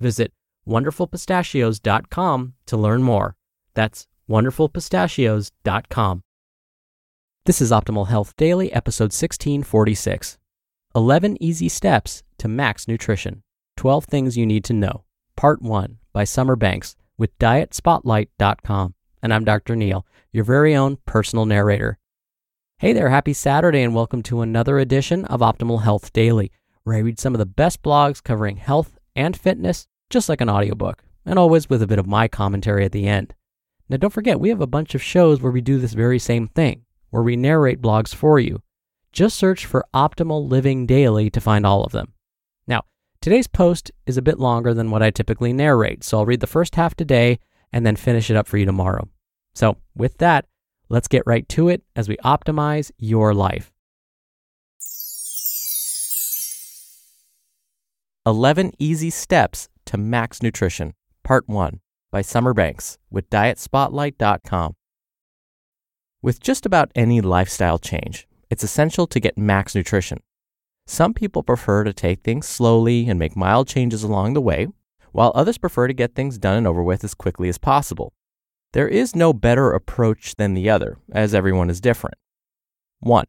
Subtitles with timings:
[0.00, 0.32] Visit
[0.66, 3.36] wonderfulpistachios.com to learn more.
[3.74, 6.22] That's wonderfulpistachios.com.
[7.46, 10.38] This is Optimal Health Daily, episode 1646.
[10.94, 13.42] 11 Easy Steps to Max Nutrition
[13.76, 15.04] 12 Things You Need to Know,
[15.36, 18.94] Part 1 by Summer Banks with DietSpotlight.com.
[19.22, 19.76] And I'm Dr.
[19.76, 21.98] Neal, your very own personal narrator.
[22.78, 26.52] Hey there, happy Saturday, and welcome to another edition of Optimal Health Daily,
[26.84, 30.48] where I read some of the best blogs covering health and fitness, just like an
[30.48, 33.34] audiobook, and always with a bit of my commentary at the end.
[33.88, 36.46] Now, don't forget, we have a bunch of shows where we do this very same
[36.46, 38.62] thing, where we narrate blogs for you.
[39.12, 42.12] Just search for Optimal Living Daily to find all of them.
[42.66, 42.82] Now,
[43.20, 46.46] today's post is a bit longer than what I typically narrate, so I'll read the
[46.46, 47.40] first half today
[47.72, 49.08] and then finish it up for you tomorrow.
[49.54, 50.46] So, with that,
[50.88, 53.72] let's get right to it as we optimize your life.
[58.28, 60.92] 11 Easy Steps to Max Nutrition,
[61.24, 61.80] Part 1
[62.10, 64.76] by Summer Banks with DietSpotlight.com.
[66.20, 70.18] With just about any lifestyle change, it's essential to get max nutrition.
[70.86, 74.66] Some people prefer to take things slowly and make mild changes along the way,
[75.12, 78.12] while others prefer to get things done and over with as quickly as possible.
[78.74, 82.16] There is no better approach than the other, as everyone is different.
[83.00, 83.24] 1.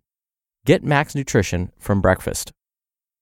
[0.66, 2.52] Get max nutrition from breakfast.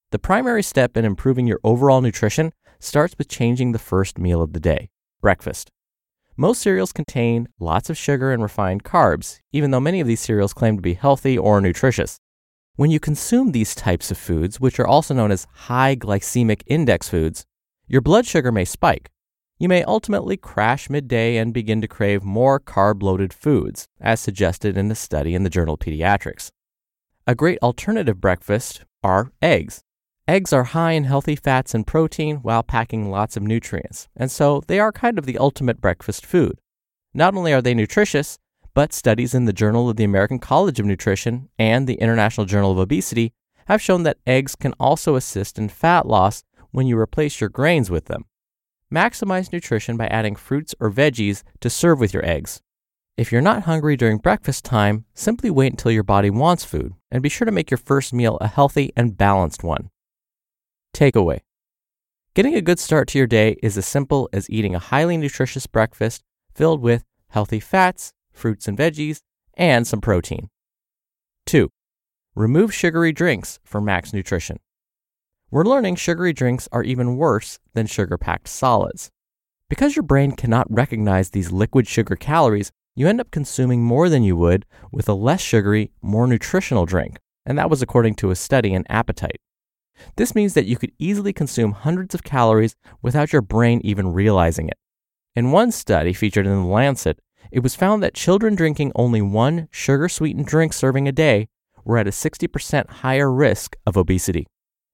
[0.10, 4.54] The primary step in improving your overall nutrition starts with changing the first meal of
[4.54, 5.70] the day breakfast.
[6.38, 10.54] Most cereals contain lots of sugar and refined carbs, even though many of these cereals
[10.54, 12.20] claim to be healthy or nutritious.
[12.78, 17.10] When you consume these types of foods, which are also known as high glycemic index
[17.10, 17.46] foods,
[17.88, 19.10] your blood sugar may spike.
[19.60, 24.78] You may ultimately crash midday and begin to crave more carb loaded foods, as suggested
[24.78, 26.52] in a study in the journal Pediatrics.
[27.26, 29.84] A great alternative breakfast are eggs.
[30.28, 34.62] Eggs are high in healthy fats and protein while packing lots of nutrients, and so
[34.68, 36.60] they are kind of the ultimate breakfast food.
[37.14, 38.38] Not only are they nutritious,
[38.74, 42.74] but studies in the Journal of the American College of Nutrition and the International Journal
[42.74, 43.32] of Obesity
[43.68, 47.90] have shown that eggs can also assist in fat loss when you replace your grains
[47.90, 48.26] with them.
[48.94, 52.62] Maximize nutrition by adding fruits or veggies to serve with your eggs.
[53.16, 57.24] If you're not hungry during breakfast time, simply wait until your body wants food and
[57.24, 59.90] be sure to make your first meal a healthy and balanced one.
[60.98, 61.42] Takeaway
[62.34, 65.68] Getting a good start to your day is as simple as eating a highly nutritious
[65.68, 66.24] breakfast
[66.56, 69.22] filled with healthy fats, fruits and veggies,
[69.54, 70.50] and some protein.
[71.46, 71.70] 2.
[72.34, 74.58] Remove sugary drinks for max nutrition.
[75.52, 79.12] We're learning sugary drinks are even worse than sugar packed solids.
[79.70, 84.24] Because your brain cannot recognize these liquid sugar calories, you end up consuming more than
[84.24, 88.36] you would with a less sugary, more nutritional drink, and that was according to a
[88.36, 89.40] study in Appetite.
[90.16, 94.68] This means that you could easily consume hundreds of calories without your brain even realizing
[94.68, 94.78] it.
[95.36, 97.20] In one study featured in The Lancet,
[97.52, 101.48] it was found that children drinking only one sugar sweetened drink serving a day
[101.84, 104.48] were at a 60% higher risk of obesity.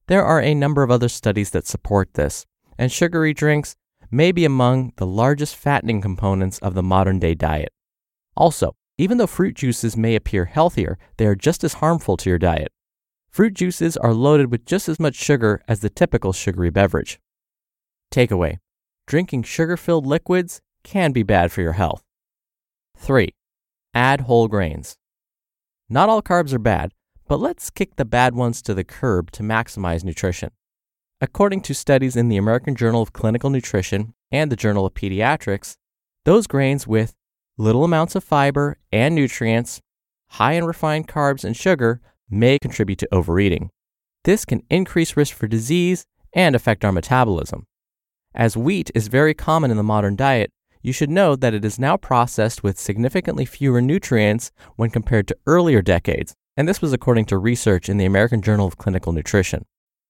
[0.07, 2.45] There are a number of other studies that support this,
[2.77, 3.75] and sugary drinks
[4.11, 7.71] may be among the largest fattening components of the modern day diet.
[8.35, 12.38] Also, even though fruit juices may appear healthier, they are just as harmful to your
[12.38, 12.71] diet.
[13.33, 17.19] Fruit juices are loaded with just as much sugar as the typical sugary beverage.
[18.13, 18.59] Takeaway
[19.07, 22.03] Drinking sugar filled liquids can be bad for your health.
[22.95, 23.30] 3.
[23.95, 24.97] Add whole grains.
[25.89, 26.91] Not all carbs are bad,
[27.27, 30.51] but let's kick the bad ones to the curb to maximize nutrition.
[31.19, 35.77] According to studies in the American Journal of Clinical Nutrition and the Journal of Pediatrics,
[36.24, 37.15] those grains with
[37.57, 39.81] little amounts of fiber and nutrients,
[40.30, 43.69] high in refined carbs and sugar, may contribute to overeating.
[44.23, 47.65] This can increase risk for disease and affect our metabolism.
[48.33, 51.79] As wheat is very common in the modern diet, you should know that it is
[51.79, 57.25] now processed with significantly fewer nutrients when compared to earlier decades, and this was according
[57.25, 59.65] to research in the American Journal of Clinical Nutrition.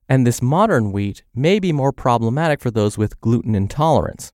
[0.09, 4.31] And this modern wheat may be more problematic for those with gluten intolerance.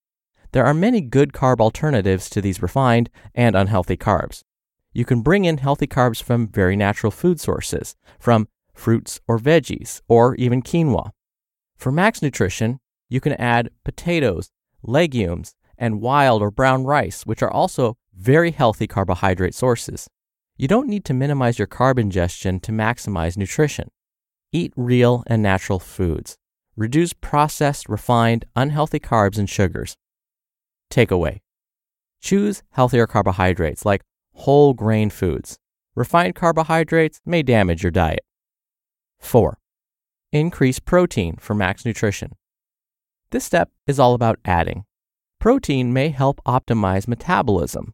[0.52, 4.44] There are many good carb alternatives to these refined and unhealthy carbs.
[4.92, 10.02] You can bring in healthy carbs from very natural food sources, from fruits or veggies,
[10.08, 11.12] or even quinoa.
[11.78, 14.50] For max nutrition, you can add potatoes,
[14.84, 20.08] legumes, and wild or brown rice, which are also very healthy carbohydrate sources.
[20.58, 23.90] You don't need to minimize your carb ingestion to maximize nutrition.
[24.52, 26.38] Eat real and natural foods.
[26.76, 29.96] Reduce processed, refined, unhealthy carbs and sugars.
[30.92, 31.40] Takeaway
[32.20, 34.02] Choose healthier carbohydrates like
[34.40, 35.60] whole grain foods.
[35.96, 38.22] Refined carbohydrates may damage your diet.
[39.20, 39.58] 4.
[40.32, 42.32] Increase protein for max nutrition.
[43.32, 44.86] This step is all about adding.
[45.40, 47.94] Protein may help optimize metabolism.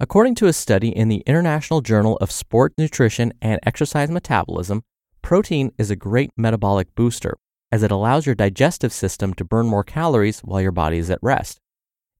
[0.00, 4.82] According to a study in the International Journal of Sport Nutrition and Exercise Metabolism,
[5.20, 7.36] protein is a great metabolic booster
[7.70, 11.18] as it allows your digestive system to burn more calories while your body is at
[11.22, 11.58] rest.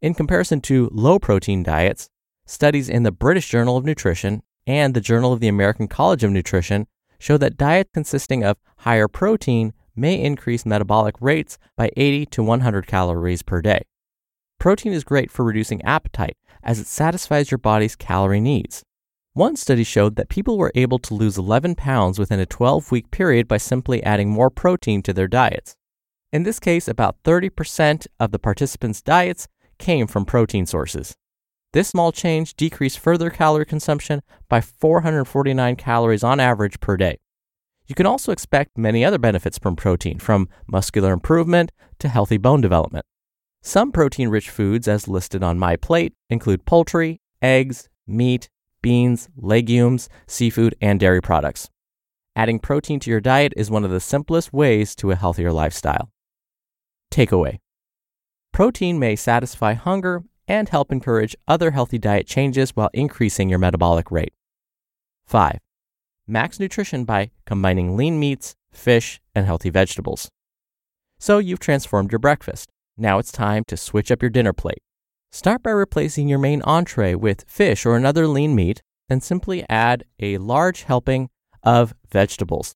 [0.00, 2.08] In comparison to low protein diets,
[2.52, 6.30] studies in the British Journal of Nutrition and the Journal of the American College of
[6.30, 6.86] Nutrition
[7.18, 12.86] show that diets consisting of higher protein may increase metabolic rates by 80 to 100
[12.86, 13.82] calories per day.
[14.58, 18.82] Protein is great for reducing appetite as it satisfies your body's calorie needs.
[19.32, 23.10] One study showed that people were able to lose 11 pounds within a 12 week
[23.10, 25.74] period by simply adding more protein to their diets.
[26.32, 29.48] In this case, about 30% of the participants' diets
[29.78, 31.14] came from protein sources.
[31.72, 37.18] This small change decreased further calorie consumption by 449 calories on average per day.
[37.86, 42.60] You can also expect many other benefits from protein, from muscular improvement to healthy bone
[42.60, 43.06] development.
[43.62, 48.50] Some protein rich foods, as listed on MyPlate, include poultry, eggs, meat,
[48.82, 51.70] beans, legumes, seafood, and dairy products.
[52.34, 56.10] Adding protein to your diet is one of the simplest ways to a healthier lifestyle.
[57.10, 57.60] Takeaway
[58.52, 64.10] Protein may satisfy hunger and help encourage other healthy diet changes while increasing your metabolic
[64.10, 64.32] rate.
[65.26, 65.58] 5
[66.26, 70.28] max nutrition by combining lean meats, fish, and healthy vegetables.
[71.18, 72.70] So you've transformed your breakfast.
[72.96, 74.82] Now it's time to switch up your dinner plate.
[75.30, 80.04] Start by replacing your main entree with fish or another lean meat, and simply add
[80.20, 81.28] a large helping
[81.62, 82.74] of vegetables.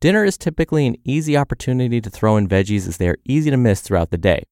[0.00, 3.56] Dinner is typically an easy opportunity to throw in veggies as they are easy to
[3.56, 4.44] miss throughout the day.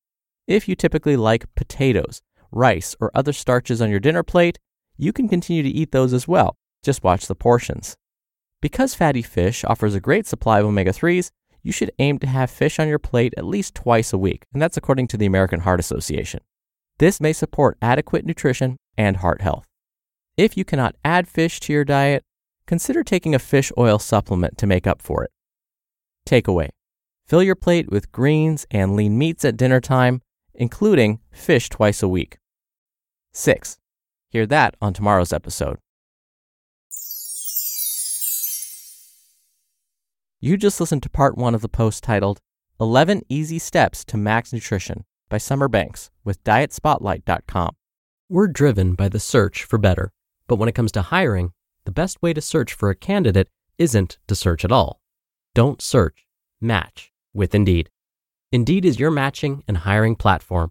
[0.47, 2.21] If you typically like potatoes,
[2.57, 4.59] rice, or other starches on your dinner plate,
[4.97, 6.57] you can continue to eat those as well.
[6.83, 7.97] Just watch the portions.
[8.61, 11.31] Because fatty fish offers a great supply of omega 3s,
[11.63, 14.63] you should aim to have fish on your plate at least twice a week, and
[14.63, 16.41] that's according to the American Heart Association.
[16.99, 19.67] This may support adequate nutrition and heart health.
[20.37, 22.23] If you cannot add fish to your diet,
[22.67, 25.31] consider taking a fish oil supplement to make up for it.
[26.27, 26.71] Takeaway
[27.27, 30.23] Fill your plate with greens and lean meats at dinner time,
[30.55, 32.39] including fish twice a week.
[33.37, 33.79] 6.
[34.31, 35.79] Hear that on tomorrow's episode.
[40.41, 42.41] You just listened to part one of the post titled
[42.81, 47.77] 11 Easy Steps to Max Nutrition by Summer Banks with DietSpotlight.com.
[48.29, 50.13] We're driven by the search for better,
[50.47, 51.53] but when it comes to hiring,
[51.85, 55.01] the best way to search for a candidate isn't to search at all.
[55.55, 56.27] Don't search,
[56.61, 57.91] match with Indeed.
[58.51, 60.71] Indeed is your matching and hiring platform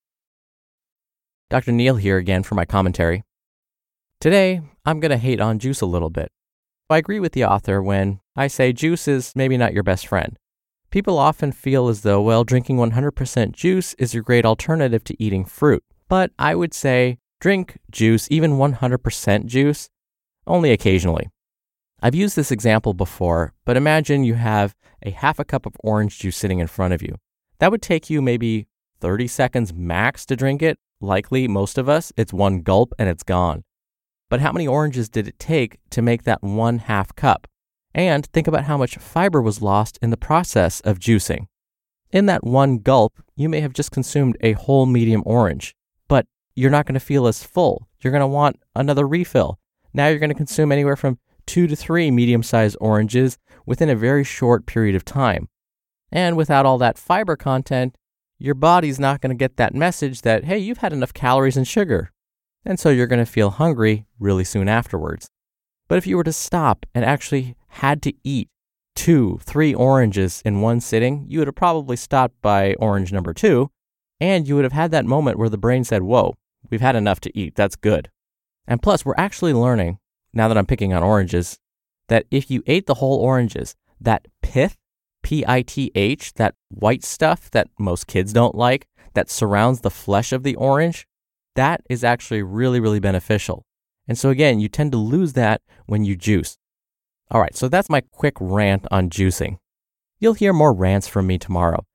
[1.51, 1.73] Dr.
[1.73, 3.25] Neal here again for my commentary.
[4.21, 6.31] Today, I'm going to hate on juice a little bit.
[6.89, 10.39] I agree with the author when I say juice is maybe not your best friend.
[10.91, 15.43] People often feel as though, well, drinking 100% juice is a great alternative to eating
[15.43, 15.83] fruit.
[16.07, 19.89] But I would say drink juice, even 100% juice,
[20.47, 21.31] only occasionally.
[22.01, 26.17] I've used this example before, but imagine you have a half a cup of orange
[26.17, 27.17] juice sitting in front of you.
[27.59, 28.67] That would take you maybe
[29.01, 30.79] 30 seconds max to drink it.
[31.01, 33.63] Likely, most of us, it's one gulp and it's gone.
[34.29, 37.47] But how many oranges did it take to make that one half cup?
[37.93, 41.47] And think about how much fiber was lost in the process of juicing.
[42.11, 45.75] In that one gulp, you may have just consumed a whole medium orange,
[46.07, 47.87] but you're not going to feel as full.
[47.99, 49.59] You're going to want another refill.
[49.93, 53.95] Now you're going to consume anywhere from two to three medium sized oranges within a
[53.95, 55.49] very short period of time.
[56.11, 57.95] And without all that fiber content,
[58.41, 61.67] your body's not going to get that message that, hey, you've had enough calories and
[61.67, 62.11] sugar.
[62.65, 65.29] And so you're going to feel hungry really soon afterwards.
[65.87, 68.49] But if you were to stop and actually had to eat
[68.95, 73.69] two, three oranges in one sitting, you would have probably stopped by orange number two,
[74.19, 76.35] and you would have had that moment where the brain said, Whoa,
[76.69, 77.55] we've had enough to eat.
[77.55, 78.09] That's good.
[78.67, 79.99] And plus, we're actually learning,
[80.33, 81.59] now that I'm picking on oranges,
[82.07, 84.77] that if you ate the whole oranges, that pith,
[85.23, 89.89] P I T H, that white stuff that most kids don't like, that surrounds the
[89.89, 91.05] flesh of the orange,
[91.55, 93.63] that is actually really, really beneficial.
[94.07, 96.57] And so, again, you tend to lose that when you juice.
[97.29, 99.57] All right, so that's my quick rant on juicing.
[100.19, 101.85] You'll hear more rants from me tomorrow.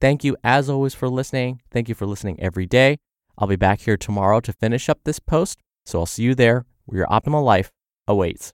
[0.00, 1.60] Thank you, as always, for listening.
[1.70, 2.98] Thank you for listening every day.
[3.38, 6.64] I'll be back here tomorrow to finish up this post, so I'll see you there
[6.84, 7.70] where your optimal life
[8.06, 8.52] awaits.